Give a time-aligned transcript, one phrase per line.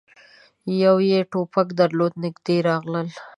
[0.81, 2.13] يوه يې ټوپک درلود.
[2.23, 3.07] نږدې راغلل،